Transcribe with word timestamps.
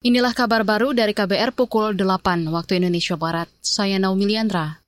Inilah 0.00 0.32
kabar 0.32 0.64
baru 0.64 0.96
dari 0.96 1.12
KBR 1.12 1.52
pukul 1.52 1.92
8 1.92 2.48
waktu 2.48 2.80
Indonesia 2.80 3.20
Barat. 3.20 3.52
Saya 3.60 4.00
Naomi 4.00 4.32
Liandra. 4.32 4.80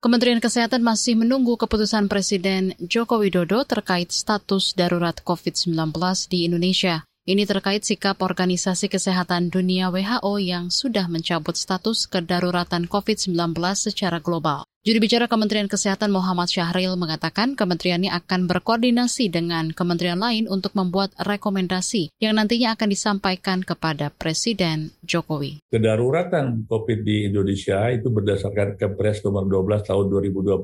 Kementerian 0.00 0.40
Kesehatan 0.40 0.80
masih 0.80 1.20
menunggu 1.20 1.60
keputusan 1.60 2.08
Presiden 2.08 2.72
Joko 2.80 3.20
Widodo 3.20 3.68
terkait 3.68 4.08
status 4.08 4.72
darurat 4.72 5.20
COVID-19 5.20 5.92
di 6.32 6.48
Indonesia. 6.48 7.04
Ini 7.28 7.44
terkait 7.44 7.84
sikap 7.84 8.24
Organisasi 8.24 8.88
Kesehatan 8.88 9.52
Dunia 9.52 9.92
WHO 9.92 10.40
yang 10.40 10.72
sudah 10.72 11.12
mencabut 11.12 11.52
status 11.52 12.08
kedaruratan 12.08 12.88
COVID-19 12.88 13.52
secara 13.76 14.16
global. 14.16 14.64
Juru 14.88 15.04
bicara 15.04 15.28
Kementerian 15.28 15.68
Kesehatan 15.68 16.08
Muhammad 16.08 16.48
Syahril 16.48 16.96
mengatakan 16.96 17.52
kementeriannya 17.52 18.08
akan 18.08 18.48
berkoordinasi 18.48 19.28
dengan 19.28 19.68
kementerian 19.68 20.16
lain 20.16 20.48
untuk 20.48 20.72
membuat 20.72 21.12
rekomendasi 21.20 22.16
yang 22.16 22.40
nantinya 22.40 22.72
akan 22.72 22.88
disampaikan 22.88 23.60
kepada 23.60 24.08
Presiden 24.08 24.96
Jokowi. 25.04 25.60
Kedaruratan 25.68 26.64
COVID 26.64 27.04
di 27.04 27.28
Indonesia 27.28 27.84
itu 27.92 28.08
berdasarkan 28.08 28.80
Kepres 28.80 29.20
nomor 29.28 29.44
12 29.44 29.92
tahun 29.92 30.08
2020. 30.08 30.56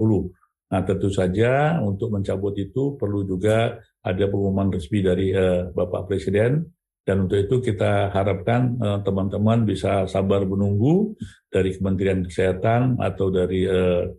Nah, 0.73 0.81
tentu 0.89 1.13
saja 1.13 1.77
untuk 1.85 2.09
mencabut 2.09 2.57
itu 2.57 2.97
perlu 2.97 3.29
juga 3.29 3.77
ada 4.01 4.25
pengumuman 4.25 4.73
resmi 4.73 5.05
dari 5.05 5.37
uh, 5.37 5.69
Bapak 5.69 6.09
Presiden 6.09 6.65
dan 7.05 7.29
untuk 7.29 7.37
itu 7.37 7.57
kita 7.61 8.09
harapkan 8.11 8.81
eh, 8.81 8.99
teman-teman 9.05 9.69
bisa 9.69 10.09
sabar 10.09 10.49
menunggu 10.49 11.13
dari 11.53 11.77
Kementerian 11.77 12.25
Kesehatan 12.25 12.99
atau 12.99 13.31
dari 13.31 13.63
uh, 13.63 14.11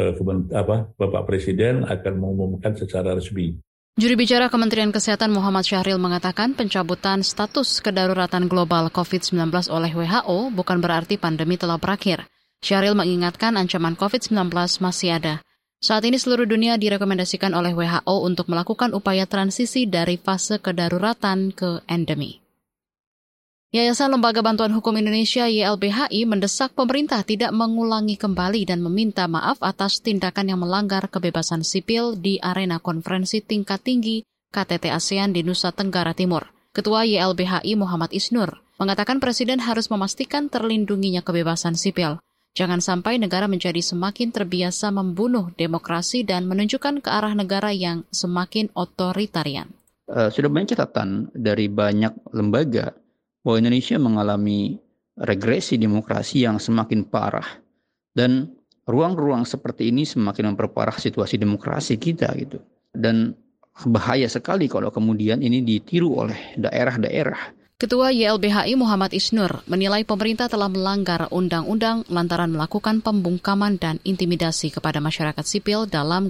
uh, 0.00 0.12
apa, 0.56 0.88
Bapak 0.96 1.28
Presiden 1.28 1.84
akan 1.84 2.14
mengumumkan 2.16 2.72
secara 2.72 3.12
resmi. 3.12 3.60
Juru 3.98 4.14
bicara 4.14 4.46
Kementerian 4.48 4.94
Kesehatan 4.94 5.34
Muhammad 5.34 5.66
Syahril 5.66 5.98
mengatakan 6.00 6.54
pencabutan 6.54 7.20
status 7.26 7.82
kedaruratan 7.82 8.46
global 8.46 8.88
COVID-19 8.88 9.50
oleh 9.68 9.90
WHO 9.92 10.54
bukan 10.54 10.78
berarti 10.78 11.20
pandemi 11.20 11.58
telah 11.58 11.76
berakhir. 11.76 12.24
Syahril 12.62 12.94
mengingatkan 12.94 13.58
ancaman 13.58 13.98
COVID-19 13.98 14.54
masih 14.80 15.18
ada. 15.18 15.34
Saat 15.78 16.10
ini 16.10 16.18
seluruh 16.18 16.42
dunia 16.42 16.74
direkomendasikan 16.74 17.54
oleh 17.54 17.70
WHO 17.70 18.26
untuk 18.26 18.50
melakukan 18.50 18.90
upaya 18.98 19.30
transisi 19.30 19.86
dari 19.86 20.18
fase 20.18 20.58
kedaruratan 20.58 21.54
ke 21.54 21.86
endemi. 21.86 22.42
Yayasan 23.70 24.10
Lembaga 24.16 24.42
Bantuan 24.42 24.74
Hukum 24.74 24.96
Indonesia 24.98 25.46
YLBHI 25.46 26.26
mendesak 26.26 26.74
pemerintah 26.74 27.22
tidak 27.22 27.54
mengulangi 27.54 28.18
kembali 28.18 28.64
dan 28.66 28.82
meminta 28.82 29.28
maaf 29.28 29.60
atas 29.62 30.00
tindakan 30.02 30.50
yang 30.50 30.60
melanggar 30.64 31.06
kebebasan 31.06 31.62
sipil 31.62 32.18
di 32.18 32.40
arena 32.42 32.80
konferensi 32.82 33.38
tingkat 33.38 33.84
tinggi 33.84 34.24
KTT 34.50 34.88
ASEAN 34.88 35.36
di 35.36 35.44
Nusa 35.44 35.70
Tenggara 35.70 36.16
Timur. 36.16 36.48
Ketua 36.72 37.04
YLBHI 37.04 37.76
Muhammad 37.76 38.10
Isnur 38.16 38.64
mengatakan 38.80 39.20
Presiden 39.20 39.60
harus 39.62 39.92
memastikan 39.92 40.48
terlindunginya 40.50 41.20
kebebasan 41.20 41.76
sipil. 41.76 42.18
Jangan 42.56 42.82
sampai 42.82 43.20
negara 43.20 43.46
menjadi 43.46 43.78
semakin 43.78 44.34
terbiasa 44.34 44.90
membunuh 44.90 45.52
demokrasi 45.54 46.26
dan 46.26 46.48
menunjukkan 46.48 47.04
ke 47.04 47.08
arah 47.08 47.36
negara 47.36 47.70
yang 47.70 48.02
semakin 48.10 48.72
otoritarian. 48.74 49.70
Uh, 50.08 50.32
sudah 50.32 50.48
banyak 50.48 50.72
catatan 50.72 51.28
dari 51.36 51.68
banyak 51.68 52.16
lembaga 52.32 52.96
bahwa 53.44 53.56
Indonesia 53.60 54.00
mengalami 54.00 54.80
regresi 55.20 55.76
demokrasi 55.76 56.48
yang 56.48 56.56
semakin 56.56 57.04
parah 57.06 57.60
dan 58.16 58.56
ruang-ruang 58.88 59.44
seperti 59.44 59.92
ini 59.92 60.08
semakin 60.08 60.54
memperparah 60.54 60.96
situasi 60.96 61.36
demokrasi 61.36 62.00
kita 62.00 62.32
gitu. 62.40 62.58
Dan 62.88 63.36
bahaya 63.86 64.26
sekali 64.26 64.66
kalau 64.66 64.90
kemudian 64.90 65.38
ini 65.44 65.62
ditiru 65.62 66.26
oleh 66.26 66.56
daerah-daerah 66.58 67.57
Ketua 67.78 68.10
YLBHI 68.10 68.74
Muhammad 68.74 69.14
Isnur 69.14 69.62
menilai 69.70 70.02
pemerintah 70.02 70.50
telah 70.50 70.66
melanggar 70.66 71.30
undang-undang 71.30 72.02
lantaran 72.10 72.50
melakukan 72.50 72.98
pembungkaman 72.98 73.78
dan 73.78 74.02
intimidasi 74.02 74.74
kepada 74.74 74.98
masyarakat 74.98 75.46
sipil 75.46 75.86
dalam 75.86 76.26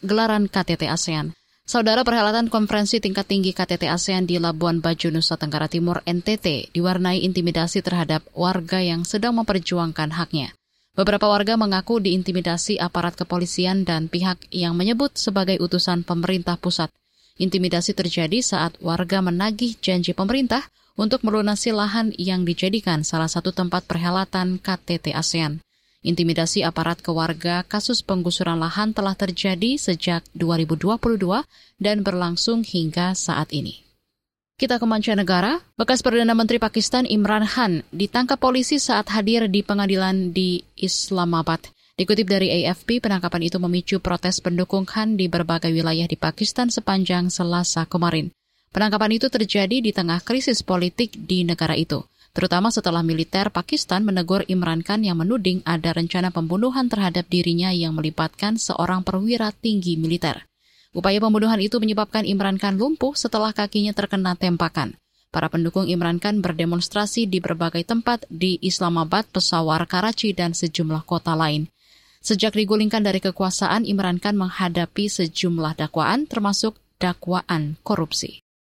gelaran 0.00 0.48
KTT 0.48 0.88
ASEAN. 0.88 1.36
Saudara 1.68 2.00
perhelatan 2.00 2.48
konferensi 2.48 2.96
tingkat 2.96 3.28
tinggi 3.28 3.52
KTT 3.52 3.92
ASEAN 3.92 4.24
di 4.24 4.40
Labuan 4.40 4.80
Bajo, 4.80 5.12
Nusa 5.12 5.36
Tenggara 5.36 5.68
Timur, 5.68 6.00
NTT, 6.08 6.72
diwarnai 6.72 7.28
intimidasi 7.28 7.84
terhadap 7.84 8.24
warga 8.32 8.80
yang 8.80 9.04
sedang 9.04 9.36
memperjuangkan 9.36 10.16
haknya. 10.16 10.56
Beberapa 10.96 11.28
warga 11.28 11.60
mengaku 11.60 12.00
diintimidasi 12.00 12.80
aparat 12.80 13.20
kepolisian 13.20 13.84
dan 13.84 14.08
pihak 14.08 14.48
yang 14.48 14.72
menyebut 14.72 15.12
sebagai 15.20 15.60
utusan 15.60 16.08
pemerintah 16.08 16.56
pusat. 16.56 16.88
Intimidasi 17.36 17.92
terjadi 17.92 18.40
saat 18.40 18.80
warga 18.80 19.20
menagih 19.20 19.76
janji 19.84 20.16
pemerintah 20.16 20.64
untuk 20.96 21.22
melunasi 21.22 21.70
lahan 21.76 22.10
yang 22.16 22.42
dijadikan 22.42 23.04
salah 23.04 23.28
satu 23.28 23.52
tempat 23.52 23.84
perhelatan 23.84 24.58
KTT 24.58 25.12
ASEAN. 25.12 25.60
Intimidasi 26.00 26.64
aparat 26.64 27.04
ke 27.04 27.12
warga 27.12 27.62
kasus 27.68 28.00
penggusuran 28.00 28.56
lahan 28.56 28.96
telah 28.96 29.12
terjadi 29.12 29.76
sejak 29.76 30.24
2022 30.32 30.96
dan 31.76 32.00
berlangsung 32.00 32.64
hingga 32.64 33.12
saat 33.12 33.52
ini. 33.52 33.86
Kita 34.56 34.80
ke 34.80 34.86
mancanegara, 34.88 35.60
bekas 35.76 36.00
Perdana 36.00 36.32
Menteri 36.32 36.56
Pakistan 36.56 37.04
Imran 37.04 37.44
Khan 37.44 37.84
ditangkap 37.92 38.40
polisi 38.40 38.80
saat 38.80 39.12
hadir 39.12 39.52
di 39.52 39.60
pengadilan 39.60 40.32
di 40.32 40.64
Islamabad. 40.80 41.60
Dikutip 41.96 42.24
dari 42.24 42.64
AFP, 42.64 43.04
penangkapan 43.04 43.52
itu 43.52 43.60
memicu 43.60 44.00
protes 44.00 44.40
pendukung 44.40 44.88
Khan 44.88 45.20
di 45.20 45.28
berbagai 45.28 45.68
wilayah 45.68 46.08
di 46.08 46.16
Pakistan 46.16 46.72
sepanjang 46.72 47.28
Selasa 47.28 47.84
kemarin. 47.84 48.32
Penangkapan 48.76 49.16
itu 49.16 49.32
terjadi 49.32 49.80
di 49.80 49.88
tengah 49.88 50.20
krisis 50.20 50.60
politik 50.60 51.16
di 51.16 51.48
negara 51.48 51.72
itu, 51.72 52.04
terutama 52.36 52.68
setelah 52.68 53.00
militer 53.00 53.48
Pakistan 53.48 54.04
menegur 54.04 54.44
Imran 54.52 54.84
Khan 54.84 55.00
yang 55.00 55.16
menuding 55.16 55.64
ada 55.64 55.96
rencana 55.96 56.28
pembunuhan 56.28 56.92
terhadap 56.92 57.24
dirinya 57.32 57.72
yang 57.72 57.96
melibatkan 57.96 58.60
seorang 58.60 59.00
perwira 59.00 59.48
tinggi 59.56 59.96
militer. 59.96 60.44
Upaya 60.92 61.16
pembunuhan 61.24 61.56
itu 61.56 61.80
menyebabkan 61.80 62.28
Imran 62.28 62.60
Khan 62.60 62.76
lumpuh 62.76 63.16
setelah 63.16 63.56
kakinya 63.56 63.96
terkena 63.96 64.36
tempakan. 64.36 65.00
Para 65.32 65.48
pendukung 65.48 65.88
Imran 65.88 66.20
Khan 66.20 66.44
berdemonstrasi 66.44 67.24
di 67.24 67.40
berbagai 67.40 67.80
tempat 67.88 68.28
di 68.28 68.60
Islamabad, 68.60 69.24
Peshawar, 69.32 69.88
Karachi, 69.88 70.36
dan 70.36 70.52
sejumlah 70.52 71.08
kota 71.08 71.32
lain. 71.32 71.72
Sejak 72.20 72.52
digulingkan 72.52 73.00
dari 73.00 73.24
kekuasaan, 73.24 73.88
Imran 73.88 74.20
Khan 74.20 74.36
menghadapi 74.36 75.08
sejumlah 75.08 75.80
dakwaan 75.80 76.28
termasuk 76.28 76.76
dakwaan 77.00 77.80
korupsi. 77.80 78.44